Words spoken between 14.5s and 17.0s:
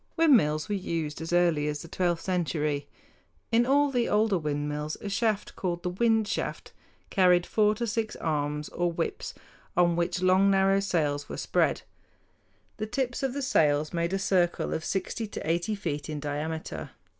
of sixty to eighty feet in diameter.